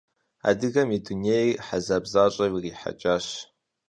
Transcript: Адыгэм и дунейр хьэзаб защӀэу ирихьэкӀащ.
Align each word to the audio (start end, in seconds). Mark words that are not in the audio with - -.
Адыгэм 0.49 0.89
и 0.97 0.99
дунейр 1.05 1.57
хьэзаб 1.65 2.03
защӀэу 2.11 2.57
ирихьэкӀащ. 2.57 3.25